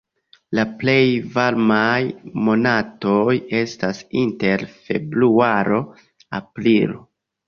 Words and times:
La 0.59 0.63
plej 0.77 1.01
varmaj 1.33 1.99
monatoj 2.47 3.33
estas 3.57 3.99
inter 4.21 4.63
februaro-aprilo. 4.87 6.99